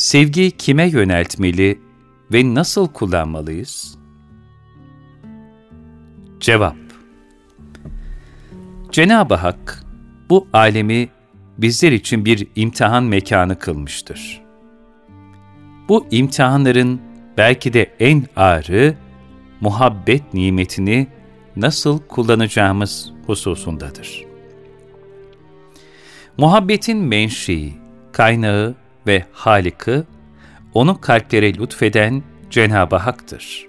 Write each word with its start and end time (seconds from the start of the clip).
Sevgi 0.00 0.50
kime 0.50 0.88
yöneltmeli 0.88 1.80
ve 2.32 2.54
nasıl 2.54 2.88
kullanmalıyız? 2.88 3.98
Cevap 6.40 6.76
Cenab-ı 8.92 9.34
Hak 9.34 9.84
bu 10.30 10.48
alemi 10.52 11.08
bizler 11.58 11.92
için 11.92 12.24
bir 12.24 12.46
imtihan 12.56 13.04
mekanı 13.04 13.58
kılmıştır. 13.58 14.42
Bu 15.88 16.06
imtihanların 16.10 17.00
belki 17.36 17.72
de 17.72 17.94
en 18.00 18.26
ağırı 18.36 18.94
muhabbet 19.60 20.34
nimetini 20.34 21.06
nasıl 21.56 21.98
kullanacağımız 21.98 23.12
hususundadır. 23.26 24.24
Muhabbetin 26.38 26.98
menşei, 26.98 27.72
kaynağı 28.12 28.74
ve 29.10 29.24
Halik'i, 29.32 30.02
onu 30.74 31.00
kalplere 31.00 31.54
lütfeden 31.54 32.22
Cenab-ı 32.50 32.96
Hak'tır. 32.96 33.66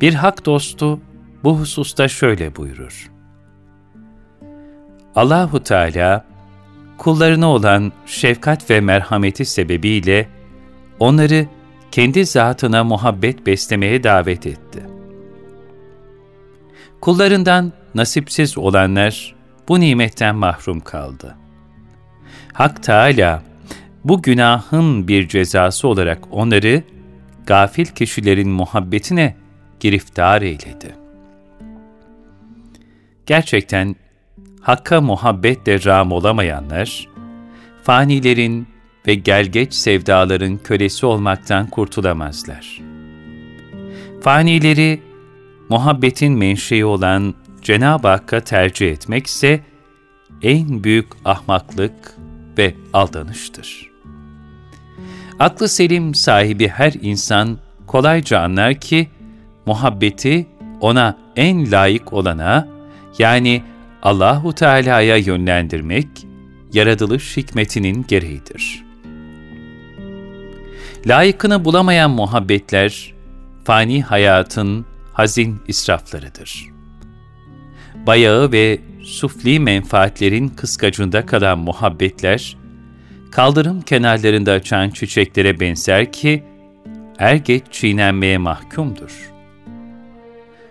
Bir 0.00 0.14
hak 0.14 0.46
dostu 0.46 1.00
bu 1.44 1.58
hususta 1.58 2.08
şöyle 2.08 2.56
buyurur. 2.56 3.10
Allahu 5.14 5.62
Teala 5.62 6.24
kullarına 6.98 7.48
olan 7.50 7.92
şefkat 8.06 8.70
ve 8.70 8.80
merhameti 8.80 9.44
sebebiyle 9.44 10.28
onları 11.00 11.46
kendi 11.90 12.26
zatına 12.26 12.84
muhabbet 12.84 13.46
beslemeye 13.46 14.04
davet 14.04 14.46
etti. 14.46 14.82
Kullarından 17.00 17.72
nasipsiz 17.94 18.58
olanlar 18.58 19.34
bu 19.68 19.80
nimetten 19.80 20.36
mahrum 20.36 20.80
kaldı. 20.80 21.36
Hak 22.52 22.82
Teala 22.82 23.42
bu 24.08 24.22
günahın 24.22 25.08
bir 25.08 25.28
cezası 25.28 25.88
olarak 25.88 26.18
onları 26.30 26.82
gafil 27.46 27.86
kişilerin 27.86 28.48
muhabbetine 28.48 29.36
giriftar 29.80 30.42
eyledi. 30.42 30.96
Gerçekten 33.26 33.96
Hakk'a 34.60 35.00
muhabbetle 35.00 35.84
ram 35.84 36.12
olamayanlar, 36.12 37.08
fanilerin 37.82 38.68
ve 39.06 39.14
gelgeç 39.14 39.74
sevdaların 39.74 40.58
kölesi 40.58 41.06
olmaktan 41.06 41.66
kurtulamazlar. 41.66 42.80
Fanileri, 44.22 45.02
muhabbetin 45.68 46.32
menşei 46.32 46.84
olan 46.84 47.34
Cenab-ı 47.62 48.08
Hakk'a 48.08 48.40
tercih 48.40 48.90
etmekse 48.92 49.60
en 50.42 50.84
büyük 50.84 51.06
ahmaklık 51.24 52.14
ve 52.58 52.74
aldanıştır. 52.92 53.95
Aklı 55.38 55.68
selim 55.68 56.14
sahibi 56.14 56.68
her 56.68 56.92
insan 57.02 57.58
kolayca 57.86 58.40
anlar 58.40 58.74
ki, 58.74 59.08
muhabbeti 59.66 60.46
ona 60.80 61.18
en 61.36 61.72
layık 61.72 62.12
olana, 62.12 62.68
yani 63.18 63.62
Allahu 64.02 64.52
Teala'ya 64.54 65.16
yönlendirmek, 65.16 66.08
yaratılış 66.72 67.36
hikmetinin 67.36 68.04
gereğidir. 68.08 68.84
Layıkını 71.06 71.64
bulamayan 71.64 72.10
muhabbetler, 72.10 73.14
fani 73.64 74.02
hayatın 74.02 74.86
hazin 75.12 75.60
israflarıdır. 75.68 76.64
Bayağı 78.06 78.52
ve 78.52 78.80
sufli 79.02 79.60
menfaatlerin 79.60 80.48
kıskacında 80.48 81.26
kalan 81.26 81.58
muhabbetler, 81.58 82.56
kaldırım 83.36 83.80
kenarlarında 83.80 84.52
açan 84.52 84.90
çiçeklere 84.90 85.60
benzer 85.60 86.12
ki, 86.12 86.44
er 87.18 87.34
geç 87.34 87.62
çiğnenmeye 87.70 88.38
mahkumdur. 88.38 89.32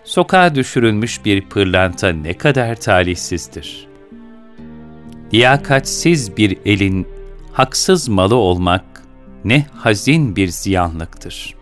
Sokağa 0.04 0.56
düşürülmüş 0.56 1.26
bir 1.26 1.42
pırlanta 1.42 2.10
ne 2.10 2.34
kadar 2.34 2.76
talihsizdir. 2.76 3.88
Liyakatsiz 5.34 6.38
bir 6.38 6.58
elin 6.66 7.08
haksız 7.54 8.10
malı 8.10 8.36
olmak 8.36 8.86
ne 9.44 9.66
hazin 9.74 10.36
bir 10.36 10.48
ziyanlıktır. 10.48 11.56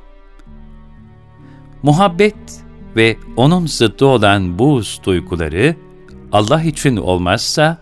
Muhabbet 1.83 2.63
ve 2.95 3.17
onun 3.37 3.65
zıddı 3.65 4.05
olan 4.05 4.59
buğz 4.59 4.99
duyguları 5.05 5.75
Allah 6.31 6.63
için 6.63 6.97
olmazsa, 6.97 7.77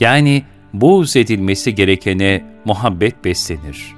yani 0.00 0.42
buğz 0.74 1.16
edilmesi 1.16 1.74
gerekene 1.74 2.44
muhabbet 2.64 3.24
beslenir. 3.24 3.94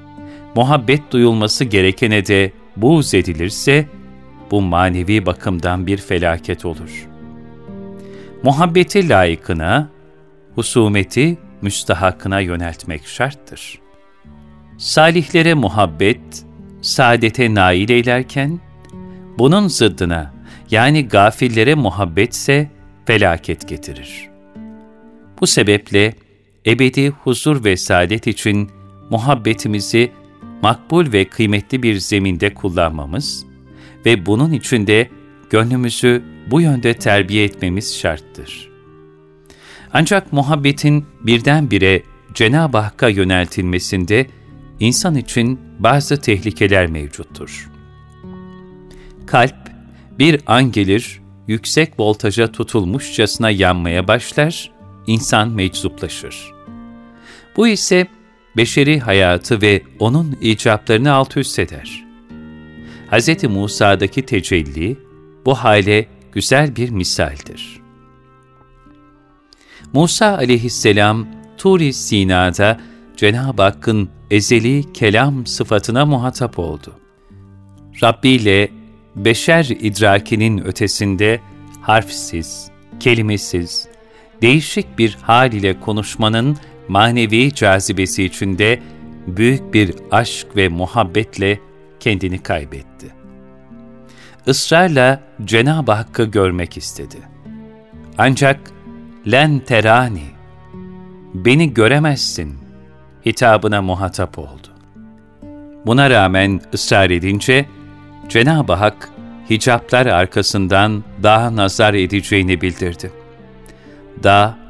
Muhabbet 0.55 1.13
duyulması 1.13 1.65
gerekene 1.65 2.27
de 2.27 2.53
buğz 2.77 3.15
edilirse, 3.15 3.87
bu 4.51 4.63
manevi 4.63 5.27
bakımdan 5.27 5.87
bir 5.87 5.99
felaket 5.99 6.65
olur. 6.65 7.09
Muhabbeti 8.43 9.09
layıkına, 9.09 9.89
husumeti 10.55 11.39
müstahakına 11.63 12.41
yöneltmek 12.41 13.07
şarttır. 13.07 13.79
Salihlere 14.79 15.55
muhabbet, 15.55 16.45
saadete 16.83 17.55
nail 17.55 17.91
eylerken, 17.91 18.61
bunun 19.39 19.69
zıddına 19.69 20.35
yani 20.71 21.09
gafillere 21.09 21.75
muhabbetse 21.75 22.71
felaket 23.07 23.69
getirir. 23.69 24.29
Bu 25.41 25.47
sebeple 25.47 26.15
ebedi 26.67 27.09
huzur 27.09 27.65
ve 27.65 27.77
saadet 27.77 28.27
için 28.27 28.71
muhabbetimizi 29.11 30.13
makbul 30.63 31.13
ve 31.13 31.25
kıymetli 31.25 31.83
bir 31.83 31.99
zeminde 31.99 32.55
kullanmamız 32.55 33.47
ve 34.07 34.27
bunun 34.27 34.53
için 34.53 34.87
de 34.87 35.11
gönlümüzü 35.51 36.23
bu 36.51 36.61
yönde 36.61 36.95
terbiye 36.95 37.45
etmemiz 37.45 37.99
şarttır. 37.99 38.69
Ancak 39.93 40.33
muhabbetin 40.33 41.07
birdenbire 41.21 42.03
Cenab-ı 42.35 42.79
Hakk'a 42.79 43.09
yöneltilmesinde 43.09 44.27
insan 44.81 45.15
için 45.15 45.61
bazı 45.79 46.21
tehlikeler 46.21 46.87
mevcuttur. 46.87 47.71
Kalp 49.27 49.57
bir 50.19 50.41
an 50.47 50.73
gelir, 50.73 51.21
yüksek 51.49 51.93
voltaja 51.99 52.53
tutulmuşçasına 52.53 53.51
yanmaya 53.51 54.09
başlar, 54.09 54.71
insan 55.07 55.51
meczuplaşır. 55.51 56.56
Bu 57.57 57.69
ise 57.69 58.07
beşeri 58.57 59.01
hayatı 59.01 59.63
ve 59.63 59.83
onun 59.99 60.39
icaplarını 60.41 61.13
alt 61.13 61.37
üst 61.37 61.59
eder. 61.59 62.07
Hz. 63.11 63.45
Musa'daki 63.45 64.23
tecelli 64.23 64.97
bu 65.47 65.55
hale 65.55 66.07
güzel 66.33 66.77
bir 66.77 66.91
misaldir. 66.91 67.81
Musa 69.93 70.27
aleyhisselam 70.37 71.27
Tur-i 71.59 71.93
Sina'da 71.93 72.81
Cenab-ı 73.17 73.63
Hakk'ın 73.63 74.09
ezeli 74.31 74.93
kelam 74.93 75.47
sıfatına 75.47 76.07
muhatap 76.07 76.59
oldu. 76.59 76.93
Rabbi 78.03 78.29
ile 78.29 78.71
beşer 79.17 79.65
idrakinin 79.65 80.59
ötesinde 80.65 81.41
harfsiz, 81.81 82.71
kelimesiz, 83.01 83.89
değişik 84.43 84.99
bir 84.99 85.19
hal 85.23 85.53
ile 85.53 85.81
konuşmanın 85.81 86.57
manevi 86.89 87.55
cazibesi 87.55 88.25
içinde 88.25 88.81
büyük 89.27 89.75
bir 89.75 89.95
aşk 90.11 90.47
ve 90.57 90.69
muhabbetle 90.69 91.61
kendini 92.01 92.43
kaybetti. 92.43 93.07
Israrla 94.47 95.21
Cenab-ı 95.45 95.93
Hakk'ı 95.93 96.25
görmek 96.25 96.77
istedi. 96.77 97.17
Ancak 98.19 98.61
len 99.31 99.59
terani, 99.59 100.27
beni 101.35 101.75
göremezsin 101.75 102.55
hitabına 103.27 103.83
muhatap 103.83 104.39
oldu. 104.39 104.69
Buna 105.87 106.11
rağmen 106.11 106.61
ısrar 106.75 107.11
edince, 107.11 107.67
Cenab-ı 108.29 108.73
Hak 108.73 109.11
hicaplar 109.51 110.07
arkasından 110.07 111.05
daha 111.23 111.57
nazar 111.57 111.95
edeceğini 111.95 112.61
bildirdi. 112.61 113.11
Dağ 114.23 114.66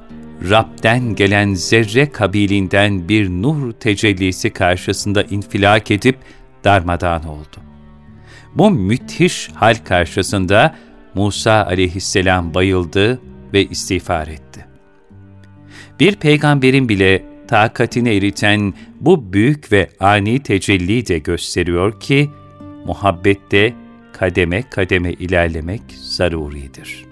Rab'den 0.51 1.15
gelen 1.15 1.55
zerre 1.55 2.11
kabilinden 2.11 3.09
bir 3.09 3.29
nur 3.29 3.73
tecellisi 3.73 4.51
karşısında 4.51 5.23
infilak 5.23 5.91
edip 5.91 6.19
darmadağın 6.65 7.23
oldu. 7.23 7.57
Bu 8.55 8.71
müthiş 8.71 9.49
hal 9.55 9.77
karşısında 9.85 10.75
Musa 11.15 11.67
aleyhisselam 11.67 12.55
bayıldı 12.55 13.21
ve 13.53 13.65
istiğfar 13.65 14.27
etti. 14.27 14.67
Bir 16.01 16.17
peygamberin 16.17 16.89
bile 16.89 17.25
takatini 17.49 18.09
eriten 18.09 18.75
bu 19.01 19.33
büyük 19.33 19.73
ve 19.73 19.91
ani 20.01 20.43
tecelli 20.43 21.07
de 21.07 21.19
gösteriyor 21.19 22.01
ki, 22.01 22.31
muhabbette 22.85 23.75
kademe 24.13 24.63
kademe 24.71 25.13
ilerlemek 25.13 25.83
zaruridir. 26.03 27.05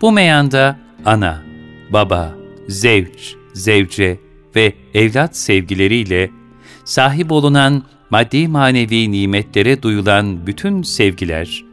Bu 0.00 0.12
meyanda 0.12 0.78
ana, 1.04 1.42
baba, 1.90 2.34
zevç, 2.68 3.34
zevce 3.54 4.18
ve 4.56 4.72
evlat 4.94 5.36
sevgileriyle 5.36 6.30
sahip 6.84 7.32
olunan 7.32 7.82
maddi 8.10 8.48
manevi 8.48 9.12
nimetlere 9.12 9.82
duyulan 9.82 10.46
bütün 10.46 10.82
sevgiler, 10.82 11.64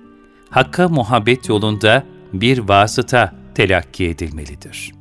Hakk'a 0.49 0.89
muhabbet 0.89 1.49
yolunda 1.49 2.03
bir 2.33 2.59
vasıta 2.59 3.35
telakki 3.55 4.05
edilmelidir. 4.05 4.91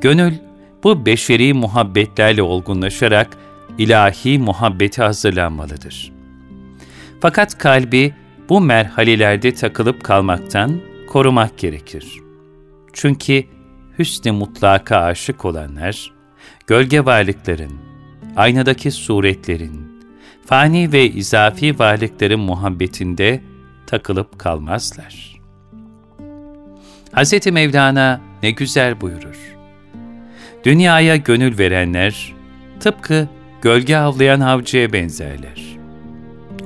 Gönül, 0.00 0.32
bu 0.84 1.06
beşeri 1.06 1.54
muhabbetlerle 1.54 2.42
olgunlaşarak 2.42 3.36
ilahi 3.78 4.38
muhabbeti 4.38 5.02
hazırlanmalıdır. 5.02 6.12
Fakat 7.20 7.58
kalbi 7.58 8.14
bu 8.48 8.60
merhalelerde 8.60 9.54
takılıp 9.54 10.04
kalmaktan 10.04 10.80
korumak 11.08 11.58
gerekir. 11.58 12.06
Çünkü 12.92 13.44
hüsn-i 13.98 14.32
mutlaka 14.32 14.96
aşık 14.96 15.44
olanlar, 15.44 16.12
gölge 16.66 17.04
varlıkların, 17.04 17.72
aynadaki 18.36 18.90
suretlerin, 18.90 20.02
fani 20.46 20.92
ve 20.92 21.10
izafi 21.10 21.78
varlıkların 21.78 22.40
muhabbetinde 22.40 23.40
takılıp 23.86 24.38
kalmazlar. 24.38 25.40
Hz. 27.12 27.46
Mevlana 27.46 28.20
ne 28.42 28.50
güzel 28.50 29.00
buyurur. 29.00 29.56
Dünyaya 30.64 31.16
gönül 31.16 31.58
verenler, 31.58 32.34
tıpkı 32.80 33.28
gölge 33.62 33.96
avlayan 33.96 34.40
avcıya 34.40 34.92
benzerler. 34.92 35.76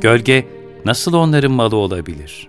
Gölge 0.01 0.47
nasıl 0.85 1.13
onların 1.13 1.53
malı 1.53 1.77
olabilir? 1.77 2.49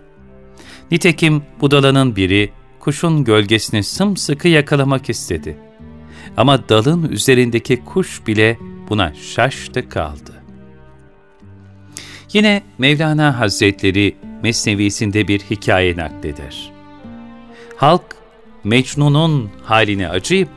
Nitekim 0.92 1.44
budalanın 1.62 2.16
biri, 2.16 2.52
kuşun 2.82 3.24
gölgesini 3.24 3.84
sımsıkı 3.84 4.48
yakalamak 4.48 5.10
istedi. 5.10 5.58
Ama 6.38 6.70
dalın 6.70 7.10
üzerindeki 7.10 7.86
kuş 7.86 8.28
bile 8.28 8.58
buna 8.90 9.14
şaştı 9.14 9.90
kaldı. 9.90 10.44
Yine 12.34 12.64
Mevlana 12.78 13.40
Hazretleri 13.40 14.16
Mesnevisinde 14.44 15.28
bir 15.28 15.40
hikaye 15.40 15.98
nakleder. 15.98 16.72
Halk, 17.76 18.16
Mecnun'un 18.64 19.50
haline 19.64 20.10
acıyıp, 20.10 20.50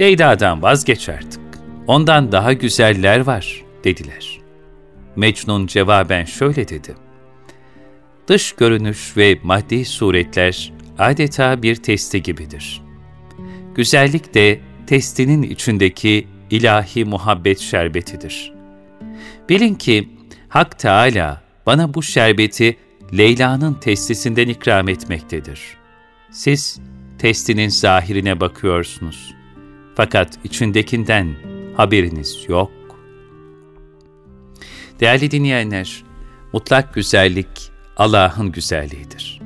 Leyda'dan 0.00 0.62
vazgeç 0.62 1.08
artık, 1.08 1.40
ondan 1.86 2.32
daha 2.32 2.52
güzeller 2.52 3.20
var, 3.20 3.64
dediler. 3.84 4.40
Mecnun 5.16 5.66
cevaben 5.66 6.24
şöyle 6.24 6.68
dedi. 6.68 6.94
Dış 8.28 8.52
görünüş 8.52 9.16
ve 9.16 9.38
maddi 9.42 9.84
suretler 9.84 10.73
adeta 10.98 11.62
bir 11.62 11.76
testi 11.76 12.22
gibidir. 12.22 12.82
Güzellik 13.74 14.34
de 14.34 14.60
testinin 14.86 15.42
içindeki 15.42 16.28
ilahi 16.50 17.04
muhabbet 17.04 17.58
şerbetidir. 17.58 18.52
Bilin 19.48 19.74
ki 19.74 20.08
Hak 20.48 20.78
Teala 20.78 21.42
bana 21.66 21.94
bu 21.94 22.02
şerbeti 22.02 22.76
Leyla'nın 23.16 23.74
testisinden 23.74 24.48
ikram 24.48 24.88
etmektedir. 24.88 25.60
Siz 26.30 26.80
testinin 27.18 27.68
zahirine 27.68 28.40
bakıyorsunuz. 28.40 29.34
Fakat 29.94 30.38
içindekinden 30.44 31.34
haberiniz 31.76 32.44
yok. 32.48 32.70
Değerli 35.00 35.30
dinleyenler, 35.30 36.04
mutlak 36.52 36.94
güzellik 36.94 37.70
Allah'ın 37.96 38.52
güzelliğidir. 38.52 39.43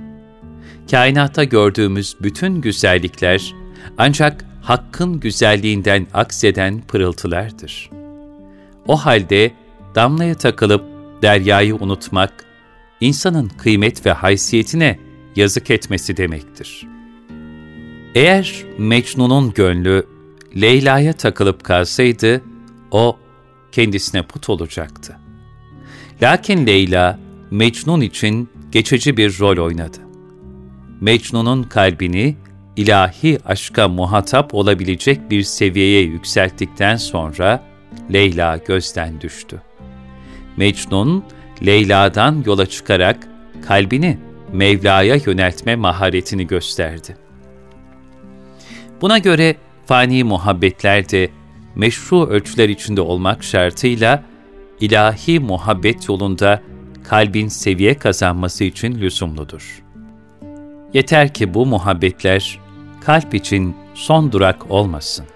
Kainatta 0.90 1.44
gördüğümüz 1.44 2.16
bütün 2.20 2.60
güzellikler 2.60 3.54
ancak 3.98 4.44
Hakk'ın 4.62 5.20
güzelliğinden 5.20 6.06
akseden 6.14 6.80
pırıltılardır. 6.80 7.90
O 8.86 8.96
halde 8.96 9.52
damlaya 9.94 10.34
takılıp 10.34 10.84
deryayı 11.22 11.74
unutmak, 11.74 12.44
insanın 13.00 13.48
kıymet 13.48 14.06
ve 14.06 14.12
haysiyetine 14.12 14.98
yazık 15.36 15.70
etmesi 15.70 16.16
demektir. 16.16 16.86
Eğer 18.14 18.64
Mecnun'un 18.78 19.52
gönlü 19.52 20.06
Leyla'ya 20.60 21.12
takılıp 21.12 21.64
kalsaydı, 21.64 22.42
o 22.90 23.18
kendisine 23.72 24.22
put 24.22 24.50
olacaktı. 24.50 25.16
Lakin 26.22 26.66
Leyla, 26.66 27.18
Mecnun 27.50 28.00
için 28.00 28.48
geçici 28.72 29.16
bir 29.16 29.40
rol 29.40 29.64
oynadı. 29.64 30.07
Mecnun'un 31.00 31.62
kalbini 31.62 32.36
ilahi 32.76 33.38
aşka 33.46 33.88
muhatap 33.88 34.54
olabilecek 34.54 35.30
bir 35.30 35.42
seviyeye 35.42 36.02
yükselttikten 36.02 36.96
sonra 36.96 37.64
Leyla 38.12 38.56
gözden 38.56 39.20
düştü. 39.20 39.62
Mecnun, 40.56 41.24
Leyla'dan 41.66 42.42
yola 42.46 42.66
çıkarak 42.66 43.28
kalbini 43.66 44.18
Mevla'ya 44.52 45.16
yöneltme 45.26 45.76
maharetini 45.76 46.46
gösterdi. 46.46 47.16
Buna 49.00 49.18
göre 49.18 49.56
fani 49.86 50.24
muhabbetler 50.24 51.08
de 51.08 51.30
meşru 51.74 52.26
ölçüler 52.26 52.68
içinde 52.68 53.00
olmak 53.00 53.44
şartıyla 53.44 54.24
ilahi 54.80 55.40
muhabbet 55.40 56.08
yolunda 56.08 56.62
kalbin 57.04 57.48
seviye 57.48 57.94
kazanması 57.94 58.64
için 58.64 59.00
lüzumludur. 59.00 59.87
Yeter 60.94 61.34
ki 61.34 61.54
bu 61.54 61.66
muhabbetler 61.66 62.58
kalp 63.00 63.34
için 63.34 63.76
son 63.94 64.32
durak 64.32 64.70
olmasın. 64.70 65.26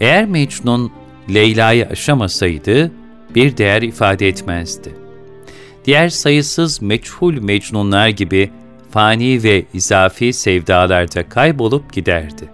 Eğer 0.00 0.26
Mecnun 0.26 0.92
Leyla'yı 1.34 1.86
aşamasaydı 1.86 2.92
bir 3.34 3.56
değer 3.56 3.82
ifade 3.82 4.28
etmezdi. 4.28 4.94
Diğer 5.84 6.08
sayısız 6.08 6.82
meçhul 6.82 7.34
mecnunlar 7.42 8.08
gibi 8.08 8.50
fani 8.90 9.42
ve 9.42 9.64
izafi 9.74 10.32
sevdalarda 10.32 11.28
kaybolup 11.28 11.92
giderdi. 11.92 12.48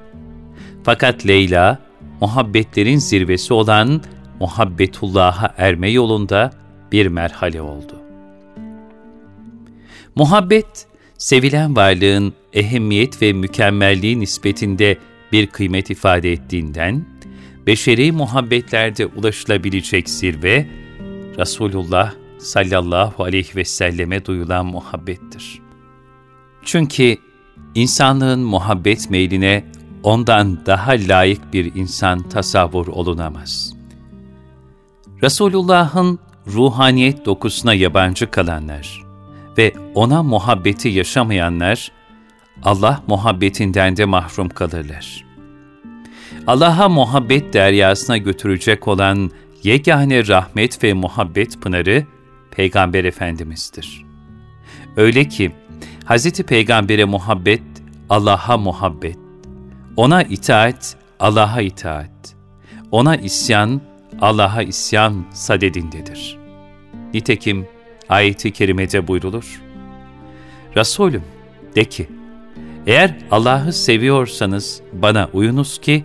Fakat 0.84 1.26
Leyla, 1.26 1.78
muhabbetlerin 2.20 2.98
zirvesi 2.98 3.54
olan 3.54 4.02
muhabbetullah'a 4.40 5.54
erme 5.58 5.90
yolunda 5.90 6.50
bir 6.92 7.06
merhale 7.06 7.62
oldu. 7.62 8.00
Muhabbet, 10.14 10.86
sevilen 11.24 11.76
varlığın 11.76 12.32
ehemmiyet 12.52 13.22
ve 13.22 13.32
mükemmelliği 13.32 14.20
nispetinde 14.20 14.98
bir 15.32 15.46
kıymet 15.46 15.90
ifade 15.90 16.32
ettiğinden, 16.32 17.06
beşeri 17.66 18.12
muhabbetlerde 18.12 19.06
ulaşılabilecek 19.06 20.10
zirve, 20.10 20.66
Resulullah 21.38 22.12
sallallahu 22.38 23.24
aleyhi 23.24 23.56
ve 23.56 23.64
selleme 23.64 24.24
duyulan 24.24 24.66
muhabbettir. 24.66 25.60
Çünkü 26.64 27.16
insanlığın 27.74 28.40
muhabbet 28.40 29.10
meyline 29.10 29.64
ondan 30.02 30.66
daha 30.66 30.92
layık 30.92 31.52
bir 31.52 31.74
insan 31.74 32.28
tasavvur 32.28 32.86
olunamaz. 32.86 33.74
Resulullah'ın 35.22 36.18
ruhaniyet 36.46 37.26
dokusuna 37.26 37.74
yabancı 37.74 38.30
kalanlar 38.30 39.04
ve 39.58 39.72
ona 39.94 40.22
muhabbeti 40.22 40.88
yaşamayanlar, 40.88 41.92
Allah 42.62 43.02
muhabbetinden 43.06 43.96
de 43.96 44.04
mahrum 44.04 44.48
kalırlar. 44.48 45.24
Allah'a 46.46 46.88
muhabbet 46.88 47.52
deryasına 47.52 48.16
götürecek 48.16 48.88
olan 48.88 49.30
yegane 49.62 50.26
rahmet 50.26 50.84
ve 50.84 50.92
muhabbet 50.92 51.62
pınarı 51.62 52.06
Peygamber 52.50 53.04
Efendimiz'dir. 53.04 54.04
Öyle 54.96 55.28
ki 55.28 55.52
Hz. 56.06 56.42
Peygamber'e 56.42 57.04
muhabbet, 57.04 57.62
Allah'a 58.10 58.56
muhabbet, 58.56 59.18
ona 59.96 60.22
itaat, 60.22 60.96
Allah'a 61.20 61.60
itaat, 61.60 62.34
ona 62.90 63.16
isyan, 63.16 63.80
Allah'a 64.20 64.62
isyan 64.62 65.24
sadedindedir. 65.32 66.38
Nitekim 67.14 67.66
ayeti 68.08 68.52
kerimede 68.52 69.08
buyrulur. 69.08 69.62
Resulüm 70.76 71.22
de 71.76 71.84
ki, 71.84 72.08
Eğer 72.86 73.14
Allah'ı 73.30 73.72
seviyorsanız 73.72 74.80
bana 74.92 75.28
uyunuz 75.32 75.80
ki 75.80 76.04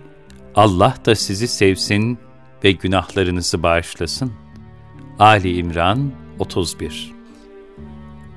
Allah 0.54 0.94
da 1.06 1.14
sizi 1.14 1.48
sevsin 1.48 2.18
ve 2.64 2.72
günahlarınızı 2.72 3.62
bağışlasın. 3.62 4.32
Ali 5.18 5.56
İmran 5.56 6.12
31 6.38 7.12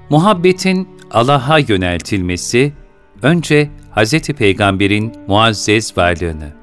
Muhabbetin 0.10 0.90
Allah'a 1.12 1.60
yöneltilmesi, 1.60 2.74
önce 3.22 3.70
Hz. 3.96 4.20
Peygamber'in 4.20 5.14
muazzez 5.28 5.98
varlığını, 5.98 6.54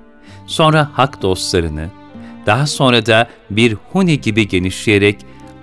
sonra 0.46 0.90
hak 0.92 1.22
dostlarını, 1.22 1.88
daha 2.46 2.66
sonra 2.66 3.06
da 3.06 3.28
bir 3.50 3.76
huni 3.92 4.20
gibi 4.20 4.48
genişleyerek 4.48 5.16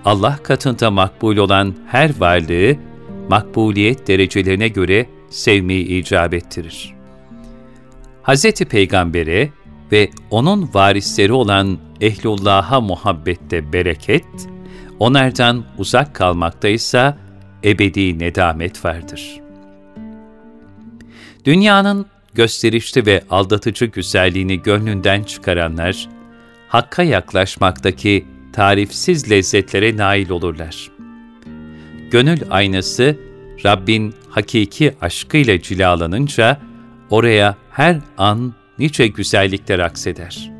Allah 0.08 0.38
katında 0.42 0.90
makbul 0.90 1.36
olan 1.36 1.74
her 1.86 2.20
varlığı 2.20 2.76
makbuliyet 3.28 4.08
derecelerine 4.08 4.68
göre 4.68 5.06
sevmeyi 5.30 5.86
icap 5.86 6.34
ettirir. 6.34 6.94
Hz. 8.22 8.50
Peygamber'e 8.52 9.50
ve 9.92 10.10
onun 10.30 10.70
varisleri 10.74 11.32
olan 11.32 11.78
ehlullah'a 12.00 12.80
muhabbette 12.80 13.72
bereket, 13.72 14.24
onlardan 14.98 15.64
uzak 15.78 16.14
kalmakta 16.14 16.68
ise 16.68 17.14
ebedi 17.64 18.18
nedamet 18.18 18.84
vardır. 18.84 19.40
Dünyanın 21.44 22.06
gösterişli 22.34 23.06
ve 23.06 23.22
aldatıcı 23.30 23.84
güzelliğini 23.84 24.62
gönlünden 24.62 25.22
çıkaranlar, 25.22 26.08
Hakk'a 26.68 27.02
yaklaşmaktaki 27.02 28.37
tarifsiz 28.52 29.30
lezzetlere 29.30 29.96
nail 29.96 30.30
olurlar. 30.30 30.90
Gönül 32.10 32.38
aynası, 32.50 33.16
Rabbin 33.64 34.14
hakiki 34.28 34.94
aşkıyla 35.00 35.62
cilalanınca, 35.62 36.60
oraya 37.10 37.56
her 37.70 38.00
an 38.18 38.54
nice 38.78 39.06
güzellikler 39.06 39.78
akseder. 39.78 40.50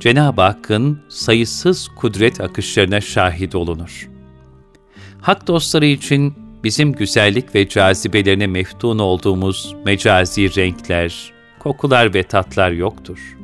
Cenab-ı 0.00 0.42
Hakk'ın 0.42 1.00
sayısız 1.08 1.88
kudret 1.88 2.40
akışlarına 2.40 3.00
şahit 3.00 3.54
olunur. 3.54 4.08
Hak 5.20 5.46
dostları 5.46 5.86
için 5.86 6.34
bizim 6.64 6.92
güzellik 6.92 7.54
ve 7.54 7.68
cazibelerine 7.68 8.46
meftun 8.46 8.98
olduğumuz 8.98 9.74
mecazi 9.84 10.56
renkler, 10.56 11.32
kokular 11.58 12.14
ve 12.14 12.22
tatlar 12.22 12.70
yoktur. 12.70 13.36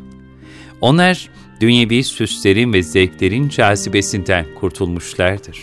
Onlar, 0.80 1.30
dünyevi 1.61 2.04
süslerin 2.04 2.73
ve 2.73 2.82
zevklerin 2.82 3.49
cazibesinden 3.49 4.46
kurtulmuşlardır. 4.61 5.58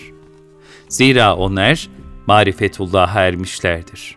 Zira 0.89 1.36
onlar, 1.36 1.89
marifetullah'a 2.27 3.21
ermişlerdir. 3.21 4.15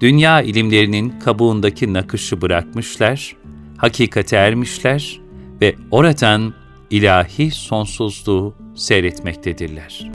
Dünya 0.00 0.42
ilimlerinin 0.42 1.14
kabuğundaki 1.24 1.92
nakışı 1.92 2.40
bırakmışlar, 2.42 3.36
hakikate 3.76 4.36
ermişler 4.36 5.20
ve 5.60 5.76
oradan 5.90 6.54
ilahi 6.90 7.50
sonsuzluğu 7.50 8.54
seyretmektedirler. 8.74 10.10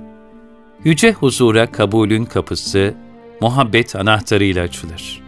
Yüce 0.83 1.11
huzura 1.11 1.71
kabulün 1.71 2.25
kapısı, 2.25 2.93
muhabbet 3.41 3.95
anahtarıyla 3.95 4.63
açılır. 4.63 5.21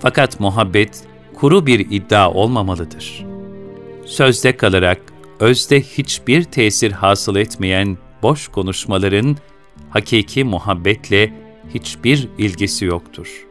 Fakat 0.00 0.40
muhabbet 0.40 1.04
kuru 1.34 1.66
bir 1.66 1.80
iddia 1.80 2.30
olmamalıdır. 2.30 3.24
Sözde 4.08 4.56
kalarak, 4.56 5.00
özde 5.40 5.80
hiçbir 5.80 6.44
tesir 6.44 6.92
hasıl 6.92 7.36
etmeyen 7.36 7.98
boş 8.22 8.48
konuşmaların 8.48 9.36
hakiki 9.90 10.44
muhabbetle 10.44 11.32
hiçbir 11.74 12.28
ilgisi 12.38 12.84
yoktur. 12.84 13.46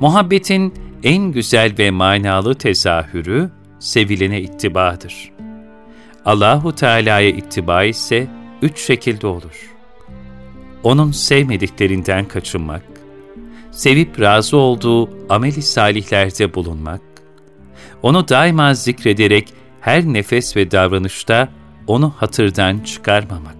Muhabbetin 0.00 0.74
en 1.02 1.32
güzel 1.32 1.74
ve 1.78 1.90
manalı 1.90 2.54
tezahürü 2.54 3.50
sevilene 3.78 4.40
ittibadır. 4.40 5.32
Allahu 6.24 6.74
Teala'ya 6.74 7.28
ittiba 7.28 7.84
ise 7.84 8.26
üç 8.62 8.78
şekilde 8.78 9.26
olur. 9.26 9.70
Onun 10.82 11.12
sevmediklerinden 11.12 12.24
kaçınmak, 12.24 12.84
sevip 13.70 14.20
razı 14.20 14.56
olduğu 14.56 15.10
ameli 15.28 15.62
salihlerde 15.62 16.54
bulunmak, 16.54 17.09
onu 18.02 18.28
daima 18.28 18.74
zikrederek 18.74 19.48
her 19.80 20.04
nefes 20.04 20.56
ve 20.56 20.70
davranışta 20.70 21.48
onu 21.86 22.14
hatırdan 22.16 22.78
çıkarmamak. 22.78 23.56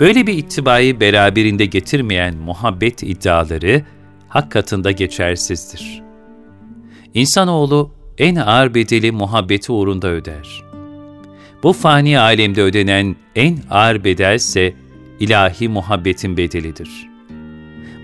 Böyle 0.00 0.26
bir 0.26 0.34
ittibayı 0.34 1.00
beraberinde 1.00 1.66
getirmeyen 1.66 2.36
muhabbet 2.36 3.02
iddiaları 3.02 3.82
hak 4.28 4.52
katında 4.52 4.90
geçersizdir. 4.90 6.02
İnsanoğlu 7.14 7.90
en 8.18 8.36
ağır 8.36 8.74
bedeli 8.74 9.12
muhabbeti 9.12 9.72
uğrunda 9.72 10.08
öder. 10.08 10.62
Bu 11.62 11.72
fani 11.72 12.18
alemde 12.18 12.62
ödenen 12.62 13.16
en 13.34 13.58
ağır 13.70 14.04
bedelse 14.04 14.74
ilahi 15.20 15.68
muhabbetin 15.68 16.36
bedelidir. 16.36 17.15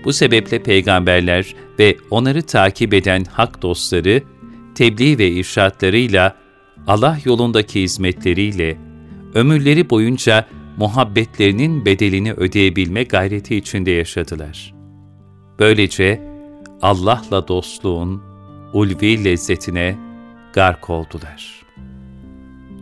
Bu 0.03 0.13
sebeple 0.13 0.63
peygamberler 0.63 1.55
ve 1.79 1.97
onları 2.11 2.41
takip 2.41 2.93
eden 2.93 3.23
hak 3.23 3.61
dostları, 3.61 4.23
tebliğ 4.75 5.17
ve 5.17 5.29
irşatlarıyla, 5.29 6.35
Allah 6.87 7.17
yolundaki 7.25 7.81
hizmetleriyle, 7.81 8.77
ömürleri 9.33 9.89
boyunca 9.89 10.47
muhabbetlerinin 10.77 11.85
bedelini 11.85 12.33
ödeyebilme 12.33 13.03
gayreti 13.03 13.55
içinde 13.55 13.91
yaşadılar. 13.91 14.73
Böylece 15.59 16.21
Allah'la 16.81 17.47
dostluğun 17.47 18.21
ulvi 18.73 19.23
lezzetine 19.23 19.95
gark 20.53 20.89
oldular. 20.89 21.63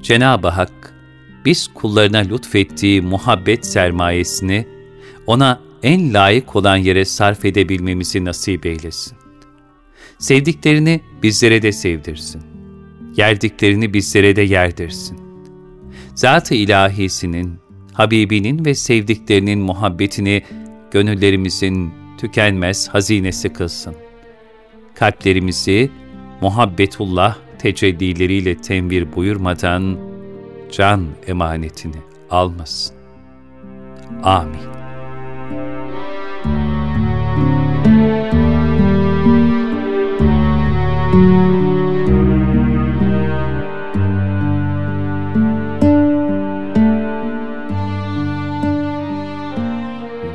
Cenab-ı 0.01 0.47
Hak, 0.47 0.93
biz 1.45 1.67
kullarına 1.67 2.17
lütfettiği 2.17 3.01
muhabbet 3.01 3.65
sermayesini 3.65 4.67
ona 5.27 5.59
en 5.83 6.13
layık 6.13 6.55
olan 6.55 6.77
yere 6.77 7.05
sarf 7.05 7.45
edebilmemizi 7.45 8.25
nasip 8.25 8.65
eylesin. 8.65 9.17
Sevdiklerini 10.19 11.01
bizlere 11.23 11.61
de 11.61 11.71
sevdirsin. 11.71 12.41
Yerdiklerini 13.17 13.93
bizlere 13.93 14.35
de 14.35 14.41
yerdirsin. 14.41 15.19
Zat-ı 16.15 16.55
ilahisinin, 16.55 17.59
Habibinin 17.93 18.65
ve 18.65 18.75
sevdiklerinin 18.75 19.59
muhabbetini 19.59 20.43
gönüllerimizin 20.91 21.93
tükenmez 22.17 22.87
hazinesi 22.87 23.53
kılsın. 23.53 23.95
Kalplerimizi 24.95 25.91
muhabbetullah 26.41 27.37
tecellileriyle 27.59 28.61
tenvir 28.61 29.15
buyurmadan 29.15 29.97
can 30.71 31.07
emanetini 31.27 31.97
almasın. 32.29 32.95
Amin. 34.23 34.80